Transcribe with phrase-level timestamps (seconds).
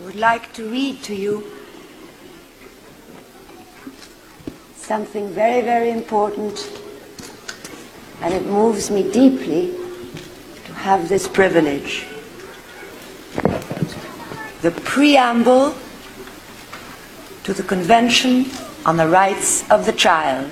[0.00, 1.44] I would like to read to you
[4.74, 6.72] something very, very important,
[8.22, 9.74] and it moves me deeply
[10.64, 12.06] to have this privilege.
[14.62, 15.74] The preamble
[17.44, 18.46] to the Convention
[18.86, 20.50] on the Rights of the Child.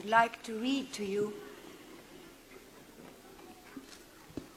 [0.00, 1.30] Would like to read to you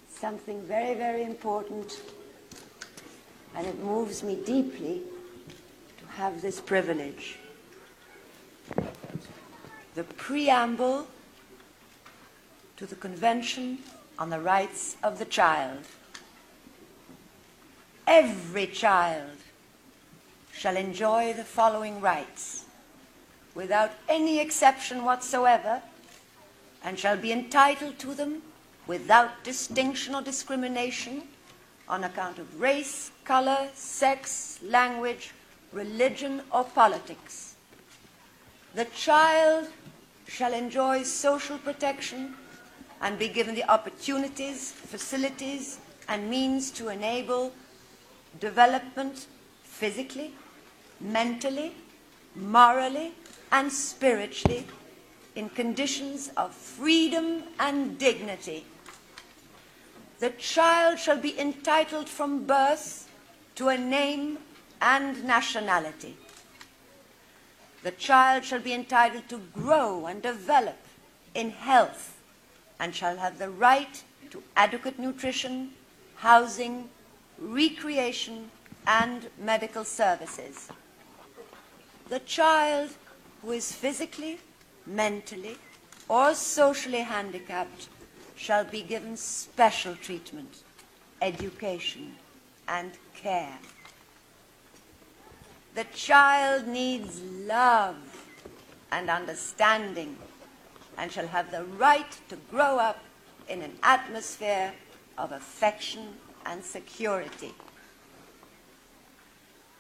[0.08, 2.00] something very, very important,
[3.54, 5.02] and it moves me deeply
[6.00, 7.40] to have this privilege.
[9.96, 11.08] The preamble
[12.78, 13.80] to the Convention
[14.18, 15.80] on the Rights of the Child.
[18.08, 19.36] Every child
[20.54, 22.64] shall enjoy the following rights
[23.56, 25.82] without any exception whatsoever,
[26.84, 28.42] and shall be entitled to them
[28.88, 31.24] without distinction or discrimination
[31.88, 35.32] on account of race, color, sex, language,
[35.72, 37.56] religion, or politics.
[38.76, 39.68] The child
[40.28, 42.36] shall enjoy social protection
[43.02, 47.54] and be given the opportunities, facilities, and means to enable
[48.40, 49.28] development
[49.64, 50.34] physically,
[51.00, 51.76] mentally,
[52.36, 53.14] morally,
[53.54, 54.66] and spiritually
[55.36, 58.66] in conditions of freedom and dignity.
[60.20, 63.08] The child shall be entitled from birth
[63.56, 64.40] to a name
[64.82, 66.18] and nationality.
[67.84, 70.78] The child shall be entitled to grow and develop
[71.36, 72.18] in health
[72.80, 75.72] and shall have the right to adequate nutrition,
[76.16, 76.90] housing,
[77.38, 78.50] recreation,
[78.88, 80.70] and medical services.
[82.10, 82.90] The child
[83.44, 84.40] who is physically,
[84.86, 85.58] mentally,
[86.08, 87.90] or socially handicapped
[88.36, 90.64] shall be given special treatment,
[91.22, 92.16] education,
[92.68, 93.60] and care.
[95.76, 97.98] The child needs love
[98.92, 100.18] and understanding
[100.98, 103.00] and shall have the right to grow up
[103.50, 104.74] in an atmosphere
[105.18, 106.14] of affection
[106.46, 107.54] and security.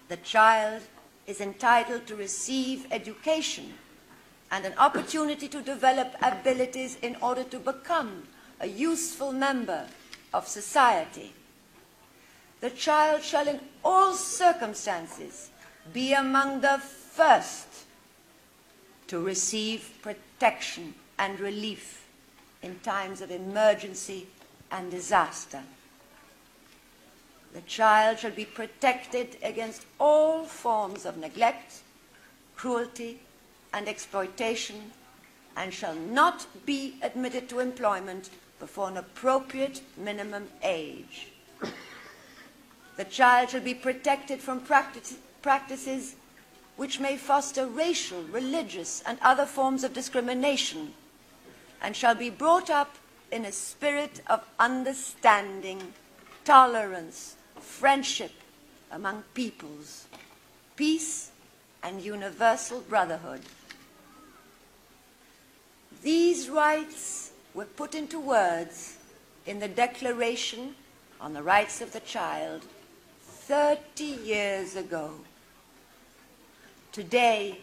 [0.09, 0.81] The child
[1.27, 3.73] is entitled to receive education
[4.51, 8.23] and an opportunity to develop abilities in order to become
[8.59, 9.87] a useful member
[10.33, 11.33] of society.
[12.61, 15.49] The child shall, in all circumstances,
[15.91, 17.67] be among the first
[19.07, 22.05] to receive protection and relief
[22.61, 24.27] in times of emergency
[24.71, 25.61] and disaster.
[27.53, 31.81] The child shall be protected against all forms of neglect,
[32.55, 33.19] cruelty,
[33.71, 34.91] and exploitation,
[35.55, 41.27] and shall not be admitted to employment before an appropriate minimum age.
[42.97, 46.15] The child shall be protected from practice, practices
[46.75, 50.95] which may foster racial, religious, and other forms of discrimination,
[51.81, 52.95] and shall be brought up
[53.31, 55.93] in a spirit of understanding,
[56.45, 58.31] tolerance, friendship
[58.91, 60.05] among peoples,
[60.75, 61.31] peace,
[61.81, 63.41] and universal brotherhood.
[66.01, 68.97] These rights were put into words
[69.45, 70.75] in the Declaration
[71.19, 72.63] on the Rights of the Child
[73.23, 75.11] 30 years ago.
[76.91, 77.59] Today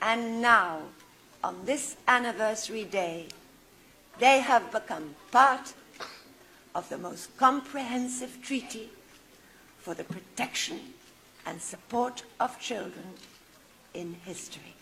[0.00, 0.80] and now,
[1.42, 3.26] on this anniversary day,
[4.18, 5.72] they have become part
[6.74, 8.90] of the most comprehensive treaty
[9.84, 10.80] for the protection
[11.44, 13.04] and support of children
[13.92, 14.72] in history.